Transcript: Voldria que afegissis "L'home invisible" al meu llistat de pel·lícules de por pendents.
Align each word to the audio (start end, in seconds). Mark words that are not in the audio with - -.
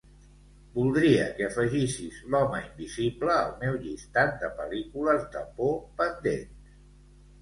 Voldria 0.77 1.25
que 1.39 1.45
afegissis 1.47 2.17
"L'home 2.35 2.61
invisible" 2.63 3.35
al 3.35 3.53
meu 3.61 3.77
llistat 3.85 4.35
de 4.45 4.51
pel·lícules 4.63 5.29
de 5.37 5.45
por 5.61 5.79
pendents. 6.01 6.79